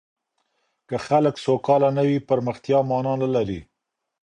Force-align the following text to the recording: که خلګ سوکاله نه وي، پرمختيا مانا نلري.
که 0.87 0.95
خلګ 1.07 1.33
سوکاله 1.45 1.89
نه 1.97 2.03
وي، 2.07 2.17
پرمختيا 2.29 2.79
مانا 2.89 3.13
نلري. 3.21 3.59